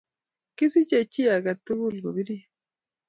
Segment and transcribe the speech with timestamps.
[0.55, 2.43] kisiche chi age tugul ko birir